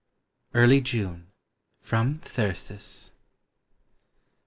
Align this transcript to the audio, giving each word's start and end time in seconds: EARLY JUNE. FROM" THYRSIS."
EARLY 0.55 0.81
JUNE. 0.81 1.27
FROM" 1.79 2.17
THYRSIS." 2.23 3.11